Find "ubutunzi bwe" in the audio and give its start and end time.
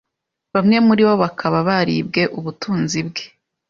2.37-3.23